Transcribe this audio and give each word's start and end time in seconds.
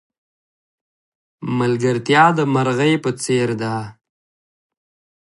ملگرتیا 1.57 2.25
د 2.37 2.39
مرغی 2.53 2.93
په 3.03 3.11
څېر 3.23 3.49
ده. 3.61 3.73